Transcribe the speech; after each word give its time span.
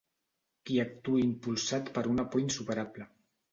Qui 0.69 0.79
actuï 0.83 1.21
impulsat 1.27 1.93
per 1.99 2.05
una 2.17 2.27
por 2.35 2.45
insuperable. 2.47 3.11